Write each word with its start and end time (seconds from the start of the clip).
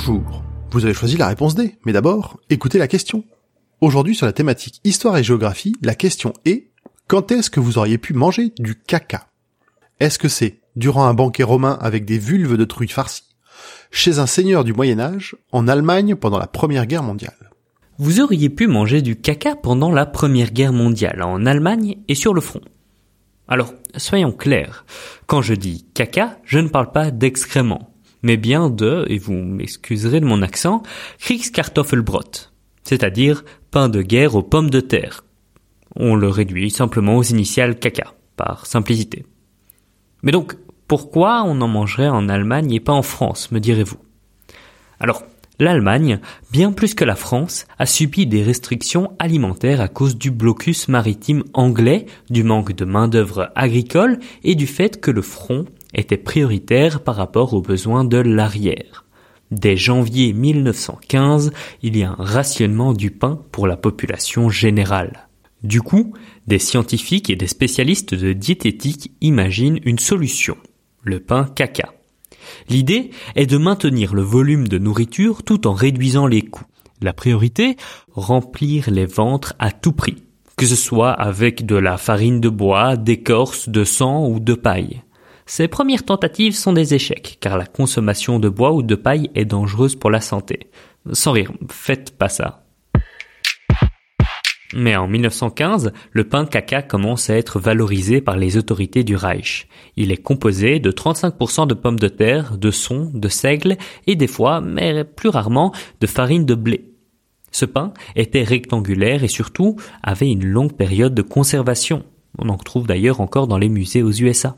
Bonjour. 0.00 0.42
Vous 0.70 0.86
avez 0.86 0.94
choisi 0.94 1.18
la 1.18 1.28
réponse 1.28 1.54
D, 1.54 1.76
mais 1.84 1.92
d'abord, 1.92 2.40
écoutez 2.48 2.78
la 2.78 2.88
question. 2.88 3.22
Aujourd'hui 3.82 4.14
sur 4.14 4.24
la 4.24 4.32
thématique 4.32 4.80
histoire 4.82 5.18
et 5.18 5.22
géographie, 5.22 5.76
la 5.82 5.94
question 5.94 6.32
est 6.46 6.70
quand 7.06 7.30
est-ce 7.30 7.50
que 7.50 7.60
vous 7.60 7.76
auriez 7.76 7.98
pu 7.98 8.14
manger 8.14 8.54
du 8.58 8.76
caca? 8.76 9.26
Est-ce 9.98 10.18
que 10.18 10.28
c'est 10.28 10.60
durant 10.74 11.04
un 11.04 11.12
banquet 11.12 11.42
romain 11.42 11.76
avec 11.82 12.06
des 12.06 12.16
vulves 12.16 12.56
de 12.56 12.64
truies 12.64 12.88
farcies, 12.88 13.36
chez 13.90 14.18
un 14.18 14.26
seigneur 14.26 14.64
du 14.64 14.72
Moyen 14.72 15.00
Âge, 15.00 15.36
en 15.52 15.68
Allemagne 15.68 16.14
pendant 16.14 16.38
la 16.38 16.46
Première 16.46 16.86
Guerre 16.86 17.02
mondiale 17.02 17.50
Vous 17.98 18.22
auriez 18.22 18.48
pu 18.48 18.68
manger 18.68 19.02
du 19.02 19.16
caca 19.16 19.54
pendant 19.54 19.90
la 19.90 20.06
Première 20.06 20.52
Guerre 20.52 20.72
mondiale, 20.72 21.22
en 21.22 21.44
Allemagne 21.44 21.98
et 22.08 22.14
sur 22.14 22.32
le 22.32 22.40
front. 22.40 22.62
Alors, 23.48 23.74
soyons 23.98 24.32
clairs, 24.32 24.86
quand 25.26 25.42
je 25.42 25.52
dis 25.52 25.84
caca, 25.92 26.38
je 26.44 26.58
ne 26.58 26.68
parle 26.68 26.90
pas 26.90 27.10
d'excréments, 27.10 27.89
mais 28.22 28.36
bien 28.36 28.70
de, 28.70 29.04
et 29.08 29.18
vous 29.18 29.34
m'excuserez 29.34 30.20
de 30.20 30.26
mon 30.26 30.42
accent, 30.42 30.82
Kriegskartoffelbrot, 31.18 32.50
c'est-à-dire 32.84 33.44
pain 33.70 33.88
de 33.88 34.02
guerre 34.02 34.34
aux 34.34 34.42
pommes 34.42 34.70
de 34.70 34.80
terre. 34.80 35.24
On 35.96 36.14
le 36.14 36.28
réduit 36.28 36.70
simplement 36.70 37.16
aux 37.16 37.22
initiales 37.22 37.78
caca, 37.78 38.14
par 38.36 38.66
simplicité. 38.66 39.24
Mais 40.22 40.32
donc, 40.32 40.56
pourquoi 40.86 41.44
on 41.44 41.60
en 41.60 41.68
mangerait 41.68 42.08
en 42.08 42.28
Allemagne 42.28 42.72
et 42.72 42.80
pas 42.80 42.92
en 42.92 43.02
France, 43.02 43.50
me 43.52 43.60
direz-vous? 43.60 43.98
Alors, 44.98 45.22
l'Allemagne, 45.58 46.20
bien 46.50 46.72
plus 46.72 46.94
que 46.94 47.04
la 47.04 47.14
France, 47.14 47.66
a 47.78 47.86
subi 47.86 48.26
des 48.26 48.42
restrictions 48.42 49.12
alimentaires 49.18 49.80
à 49.80 49.88
cause 49.88 50.16
du 50.16 50.30
blocus 50.30 50.88
maritime 50.88 51.44
anglais, 51.54 52.06
du 52.28 52.42
manque 52.42 52.72
de 52.72 52.84
main-d'œuvre 52.84 53.52
agricole 53.54 54.18
et 54.42 54.54
du 54.54 54.66
fait 54.66 55.00
que 55.00 55.10
le 55.10 55.22
front 55.22 55.66
était 55.94 56.16
prioritaire 56.16 57.02
par 57.02 57.16
rapport 57.16 57.54
aux 57.54 57.62
besoins 57.62 58.04
de 58.04 58.18
l'arrière. 58.18 59.04
Dès 59.50 59.76
janvier 59.76 60.32
1915, 60.32 61.52
il 61.82 61.96
y 61.96 62.04
a 62.04 62.10
un 62.10 62.16
rationnement 62.18 62.92
du 62.92 63.10
pain 63.10 63.42
pour 63.50 63.66
la 63.66 63.76
population 63.76 64.48
générale. 64.48 65.28
Du 65.62 65.82
coup, 65.82 66.14
des 66.46 66.58
scientifiques 66.58 67.30
et 67.30 67.36
des 67.36 67.48
spécialistes 67.48 68.14
de 68.14 68.32
diététique 68.32 69.12
imaginent 69.20 69.80
une 69.84 69.98
solution, 69.98 70.56
le 71.02 71.20
pain 71.20 71.44
caca. 71.44 71.92
L'idée 72.68 73.10
est 73.34 73.46
de 73.46 73.58
maintenir 73.58 74.14
le 74.14 74.22
volume 74.22 74.68
de 74.68 74.78
nourriture 74.78 75.42
tout 75.42 75.66
en 75.66 75.72
réduisant 75.72 76.26
les 76.26 76.42
coûts. 76.42 76.64
La 77.02 77.12
priorité, 77.12 77.76
remplir 78.12 78.90
les 78.90 79.06
ventres 79.06 79.54
à 79.58 79.72
tout 79.72 79.92
prix, 79.92 80.22
que 80.56 80.66
ce 80.66 80.76
soit 80.76 81.12
avec 81.12 81.66
de 81.66 81.76
la 81.76 81.96
farine 81.96 82.40
de 82.40 82.48
bois, 82.48 82.96
d'écorce, 82.96 83.68
de 83.68 83.84
sang 83.84 84.28
ou 84.28 84.38
de 84.38 84.54
paille. 84.54 85.02
Ces 85.50 85.66
premières 85.66 86.04
tentatives 86.04 86.54
sont 86.54 86.72
des 86.72 86.94
échecs, 86.94 87.38
car 87.40 87.58
la 87.58 87.66
consommation 87.66 88.38
de 88.38 88.48
bois 88.48 88.72
ou 88.72 88.84
de 88.84 88.94
paille 88.94 89.32
est 89.34 89.44
dangereuse 89.44 89.96
pour 89.96 90.08
la 90.08 90.20
santé. 90.20 90.70
Sans 91.10 91.32
rire, 91.32 91.50
faites 91.68 92.16
pas 92.16 92.28
ça. 92.28 92.62
Mais 94.76 94.94
en 94.94 95.08
1915, 95.08 95.92
le 96.12 96.28
pain 96.28 96.46
caca 96.46 96.82
commence 96.82 97.30
à 97.30 97.36
être 97.36 97.58
valorisé 97.58 98.20
par 98.20 98.36
les 98.36 98.58
autorités 98.58 99.02
du 99.02 99.16
Reich. 99.16 99.66
Il 99.96 100.12
est 100.12 100.22
composé 100.22 100.78
de 100.78 100.92
35% 100.92 101.66
de 101.66 101.74
pommes 101.74 101.98
de 101.98 102.06
terre, 102.06 102.56
de 102.56 102.70
son, 102.70 103.10
de 103.12 103.28
seigle 103.28 103.76
et 104.06 104.14
des 104.14 104.28
fois, 104.28 104.60
mais 104.60 105.02
plus 105.02 105.30
rarement, 105.30 105.74
de 106.00 106.06
farine 106.06 106.46
de 106.46 106.54
blé. 106.54 106.92
Ce 107.50 107.64
pain 107.64 107.92
était 108.14 108.44
rectangulaire 108.44 109.24
et 109.24 109.28
surtout 109.28 109.74
avait 110.04 110.30
une 110.30 110.46
longue 110.46 110.74
période 110.74 111.12
de 111.12 111.22
conservation. 111.22 112.04
On 112.38 112.50
en 112.50 112.56
trouve 112.56 112.86
d'ailleurs 112.86 113.20
encore 113.20 113.48
dans 113.48 113.58
les 113.58 113.68
musées 113.68 114.04
aux 114.04 114.12
USA. 114.12 114.56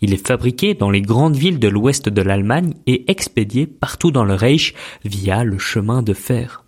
Il 0.00 0.12
est 0.12 0.26
fabriqué 0.26 0.74
dans 0.74 0.90
les 0.90 1.02
grandes 1.02 1.36
villes 1.36 1.58
de 1.58 1.68
l'ouest 1.68 2.08
de 2.08 2.22
l'Allemagne 2.22 2.74
et 2.86 3.10
expédié 3.10 3.66
partout 3.66 4.10
dans 4.10 4.24
le 4.24 4.34
Reich 4.34 4.74
via 5.04 5.44
le 5.44 5.58
chemin 5.58 6.02
de 6.02 6.12
fer. 6.12 6.64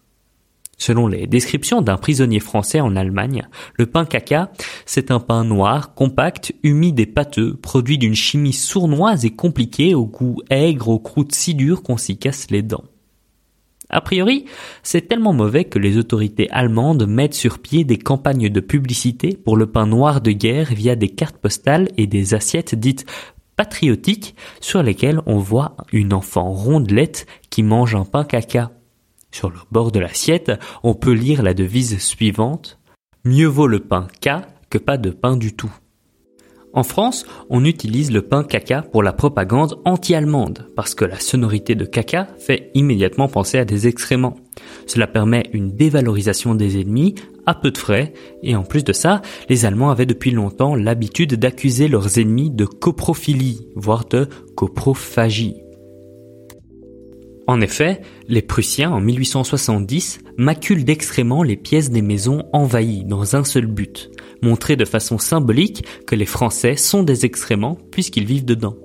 Selon 0.79 1.07
les 1.09 1.27
descriptions 1.27 1.81
d'un 1.81 1.97
prisonnier 1.97 2.41
français 2.41 2.81
en 2.81 2.97
Allemagne, 2.97 3.49
le 3.75 3.87
pain 3.87 4.05
caca, 4.05 4.53
c'est 4.85 5.11
un 5.11 5.21
pain 5.21 5.43
noir, 5.43 5.95
compact, 5.95 6.55
humide 6.63 7.01
et 7.01 7.07
pâteux, 7.07 7.57
produit 7.57 7.97
d'une 7.97 8.15
chimie 8.15 8.53
sournoise 8.53 9.25
et 9.25 9.31
compliquée 9.31 9.95
au 9.95 10.05
goût 10.05 10.43
aigre, 10.51 10.89
aux 10.89 10.99
croûtes 10.99 11.35
si 11.35 11.55
dures 11.55 11.83
qu'on 11.83 11.97
s'y 11.97 12.19
casse 12.19 12.51
les 12.51 12.63
dents. 12.63 12.85
A 13.89 14.01
priori, 14.01 14.47
c'est 14.83 15.09
tellement 15.09 15.33
mauvais 15.33 15.65
que 15.65 15.79
les 15.79 15.97
autorités 15.97 16.51
allemandes 16.51 17.07
mettent 17.07 17.35
sur 17.35 17.59
pied 17.59 17.85
des 17.85 17.99
campagnes 17.99 18.49
de 18.49 18.61
publicité 18.61 19.37
pour 19.37 19.57
le 19.57 19.67
pain 19.67 19.87
noir 19.87 20.21
de 20.21 20.33
guerre 20.33 20.73
via 20.73 20.97
des 20.97 21.09
cartes 21.09 21.39
postales 21.39 21.89
et 21.97 22.07
des 22.07 22.35
assiettes 22.35 22.75
dites 22.75 23.07
patriotiques 23.55 24.35
sur 24.61 24.83
lesquelles 24.83 25.21
on 25.27 25.39
voit 25.39 25.77
une 25.93 26.13
enfant 26.13 26.51
rondelette 26.53 27.27
qui 27.51 27.63
mange 27.63 27.95
un 27.95 28.05
pain 28.05 28.25
caca. 28.25 28.73
Sur 29.31 29.51
le 29.51 29.59
bord 29.71 29.93
de 29.93 30.01
l'assiette, 30.01 30.53
on 30.83 30.95
peut 30.95 31.13
lire 31.13 31.43
la 31.43 31.55
devise 31.55 31.99
suivante 31.99 32.79
Mieux 33.25 33.49
vaut 33.49 33.67
le 33.67 33.81
pain 33.81 34.07
K 34.21 34.47
que 34.71 34.79
pas 34.79 34.99
de 34.99 35.11
pain 35.11 35.37
du 35.37 35.55
tout. 35.55 35.73
En 36.77 36.83
France, 36.83 37.25
on 37.49 37.65
utilise 37.65 38.13
le 38.13 38.21
pain 38.21 38.45
caca 38.45 38.83
pour 38.83 39.03
la 39.03 39.15
propagande 39.15 39.81
anti-allemande, 39.87 40.69
parce 40.77 40.95
que 40.95 41.07
la 41.07 41.19
sonorité 41.19 41.75
de 41.75 41.87
caca 41.87 42.29
fait 42.39 42.71
immédiatement 42.75 43.29
penser 43.29 43.57
à 43.57 43.65
des 43.65 43.87
excréments. 43.87 44.37
Cela 44.87 45.07
permet 45.07 45.49
une 45.55 45.75
dévalorisation 45.75 46.55
des 46.55 46.79
ennemis 46.79 47.15
à 47.47 47.55
peu 47.55 47.71
de 47.71 47.79
frais, 47.79 48.13
et 48.43 48.57
en 48.57 48.63
plus 48.63 48.85
de 48.85 48.93
ça, 48.93 49.23
les 49.49 49.65
Allemands 49.65 49.89
avaient 49.89 50.05
depuis 50.05 50.33
longtemps 50.33 50.75
l'habitude 50.75 51.37
d'accuser 51.37 51.89
leurs 51.89 52.19
ennemis 52.19 52.51
de 52.51 52.67
coprophilie, 52.67 53.69
voire 53.75 54.05
de 54.05 54.29
coprophagie. 54.55 55.57
En 57.47 57.63
effet, 57.63 58.03
les 58.29 58.43
Prussiens, 58.43 58.91
en 58.91 59.01
1870, 59.01 60.19
maculent 60.37 60.85
d'excréments 60.85 61.43
les 61.43 61.57
pièces 61.57 61.91
des 61.91 62.03
maisons 62.03 62.45
envahies 62.53 63.05
dans 63.05 63.35
un 63.35 63.45
seul 63.45 63.67
but, 63.67 64.11
montrer 64.43 64.77
de 64.77 64.85
façon 64.85 65.19
symbolique 65.19 65.85
que 66.07 66.15
les 66.15 66.27
Français 66.27 66.77
sont 66.77 67.03
des 67.03 67.25
excréments 67.25 67.79
puisqu'ils 67.91 68.27
vivent 68.27 68.45
dedans. 68.45 68.77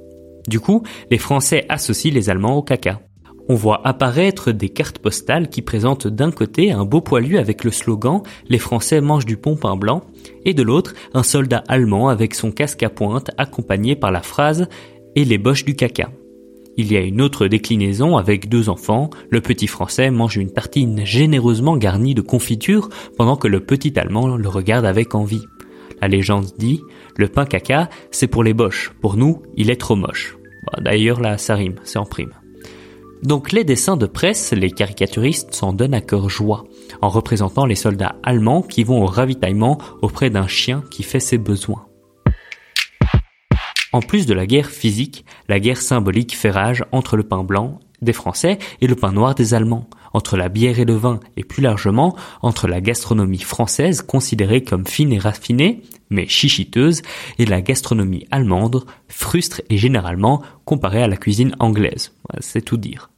Du 0.47 0.59
coup, 0.59 0.83
les 1.09 1.17
Français 1.17 1.65
associent 1.69 2.13
les 2.13 2.29
Allemands 2.29 2.57
au 2.57 2.63
caca. 2.63 3.01
On 3.49 3.55
voit 3.55 3.85
apparaître 3.85 4.51
des 4.51 4.69
cartes 4.69 4.99
postales 4.99 5.49
qui 5.49 5.61
présentent 5.61 6.07
d'un 6.07 6.31
côté 6.31 6.71
un 6.71 6.85
beau 6.85 7.01
poilu 7.01 7.37
avec 7.37 7.63
le 7.63 7.71
slogan 7.71 8.21
Les 8.47 8.59
Français 8.59 9.01
mangent 9.01 9.25
du 9.25 9.37
pompin 9.37 9.75
blanc 9.75 10.03
et 10.45 10.53
de 10.53 10.63
l'autre 10.63 10.93
un 11.13 11.23
soldat 11.23 11.63
allemand 11.67 12.09
avec 12.09 12.33
son 12.33 12.51
casque 12.51 12.83
à 12.83 12.89
pointe 12.89 13.31
accompagné 13.37 13.95
par 13.95 14.11
la 14.11 14.21
phrase 14.21 14.67
Et 15.15 15.25
les 15.25 15.37
boches 15.37 15.65
du 15.65 15.75
caca. 15.75 16.11
Il 16.81 16.91
y 16.91 16.97
a 16.97 17.01
une 17.01 17.21
autre 17.21 17.45
déclinaison 17.45 18.17
avec 18.17 18.49
deux 18.49 18.67
enfants. 18.67 19.11
Le 19.29 19.39
petit 19.39 19.67
français 19.67 20.09
mange 20.09 20.37
une 20.37 20.49
tartine 20.49 21.05
généreusement 21.05 21.77
garnie 21.77 22.15
de 22.15 22.21
confiture 22.21 22.89
pendant 23.17 23.35
que 23.35 23.47
le 23.47 23.59
petit 23.59 23.99
allemand 23.99 24.35
le 24.35 24.49
regarde 24.49 24.85
avec 24.85 25.13
envie. 25.13 25.43
La 26.01 26.07
légende 26.07 26.47
dit, 26.57 26.81
le 27.17 27.27
pain 27.27 27.45
caca, 27.45 27.87
c'est 28.09 28.25
pour 28.25 28.43
les 28.43 28.55
boches. 28.55 28.93
Pour 28.99 29.15
nous, 29.15 29.43
il 29.55 29.69
est 29.69 29.79
trop 29.79 29.95
moche. 29.95 30.39
Bah, 30.65 30.81
d'ailleurs, 30.81 31.21
là, 31.21 31.37
ça 31.37 31.53
rime, 31.53 31.75
c'est 31.83 31.99
en 31.99 32.05
prime. 32.05 32.33
Donc 33.21 33.51
les 33.51 33.63
dessins 33.63 33.95
de 33.95 34.07
presse, 34.07 34.51
les 34.51 34.71
caricaturistes 34.71 35.53
s'en 35.53 35.73
donnent 35.73 35.93
à 35.93 36.01
cœur 36.01 36.29
joie, 36.29 36.63
en 37.03 37.09
représentant 37.09 37.67
les 37.67 37.75
soldats 37.75 38.15
allemands 38.23 38.63
qui 38.63 38.83
vont 38.83 39.03
au 39.03 39.05
ravitaillement 39.05 39.77
auprès 40.01 40.31
d'un 40.31 40.47
chien 40.47 40.83
qui 40.89 41.03
fait 41.03 41.19
ses 41.19 41.37
besoins. 41.37 41.85
En 43.93 44.01
plus 44.01 44.25
de 44.25 44.33
la 44.33 44.45
guerre 44.45 44.69
physique, 44.69 45.25
la 45.49 45.59
guerre 45.59 45.81
symbolique 45.81 46.35
fait 46.35 46.51
rage 46.51 46.85
entre 46.91 47.17
le 47.17 47.23
pain 47.23 47.43
blanc 47.43 47.79
des 48.01 48.13
Français 48.13 48.57
et 48.79 48.87
le 48.87 48.95
pain 48.95 49.11
noir 49.11 49.35
des 49.35 49.53
Allemands, 49.53 49.87
entre 50.13 50.37
la 50.37 50.49
bière 50.49 50.79
et 50.79 50.85
le 50.85 50.95
vin, 50.95 51.19
et 51.37 51.43
plus 51.43 51.61
largement 51.61 52.15
entre 52.41 52.67
la 52.67 52.81
gastronomie 52.81 53.39
française 53.39 54.01
considérée 54.01 54.63
comme 54.63 54.87
fine 54.87 55.13
et 55.13 55.19
raffinée, 55.19 55.83
mais 56.09 56.27
chichiteuse, 56.27 57.01
et 57.37 57.45
la 57.45 57.61
gastronomie 57.61 58.25
allemande, 58.31 58.85
frustre 59.07 59.61
et 59.69 59.77
généralement 59.77 60.41
comparée 60.65 61.03
à 61.03 61.07
la 61.07 61.17
cuisine 61.17 61.55
anglaise. 61.59 62.13
C'est 62.39 62.63
tout 62.63 62.77
dire. 62.77 63.09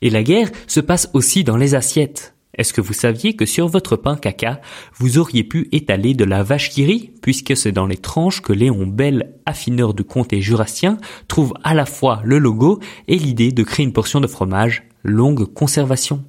Et 0.00 0.10
la 0.10 0.22
guerre 0.22 0.50
se 0.66 0.80
passe 0.80 1.10
aussi 1.12 1.44
dans 1.44 1.56
les 1.56 1.74
assiettes. 1.74 2.34
Est-ce 2.54 2.72
que 2.72 2.80
vous 2.80 2.92
saviez 2.92 3.36
que 3.36 3.46
sur 3.46 3.68
votre 3.68 3.96
pain 3.96 4.16
caca, 4.16 4.60
vous 4.96 5.18
auriez 5.18 5.44
pu 5.44 5.68
étaler 5.72 6.14
de 6.14 6.24
la 6.24 6.42
vache 6.42 6.70
qui 6.70 6.84
rit, 6.84 7.12
puisque 7.22 7.56
c'est 7.56 7.72
dans 7.72 7.86
les 7.86 7.96
tranches 7.96 8.42
que 8.42 8.52
Léon 8.52 8.86
Bell, 8.86 9.34
affineur 9.46 9.94
du 9.94 10.04
comté 10.04 10.40
jurassien, 10.40 10.98
trouve 11.28 11.54
à 11.62 11.74
la 11.74 11.86
fois 11.86 12.20
le 12.24 12.38
logo 12.38 12.80
et 13.06 13.16
l'idée 13.16 13.52
de 13.52 13.62
créer 13.62 13.86
une 13.86 13.92
portion 13.92 14.20
de 14.20 14.26
fromage 14.26 14.82
longue 15.04 15.44
conservation? 15.44 16.24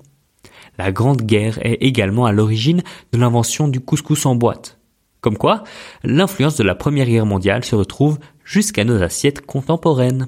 La 0.78 0.92
Grande 0.92 1.24
Guerre 1.24 1.60
est 1.66 1.78
également 1.82 2.26
à 2.26 2.32
l'origine 2.32 2.82
de 3.12 3.20
l'invention 3.20 3.68
du 3.68 3.80
couscous 3.80 4.26
en 4.26 4.36
boîte. 4.36 4.80
Comme 5.20 5.38
quoi, 5.38 5.64
l'influence 6.04 6.56
de 6.56 6.64
la 6.64 6.76
Première 6.76 7.08
Guerre 7.08 7.26
mondiale 7.26 7.64
se 7.64 7.76
retrouve 7.76 8.20
jusqu'à 8.44 8.84
nos 8.84 9.02
assiettes 9.02 9.46
contemporaines. 9.46 10.28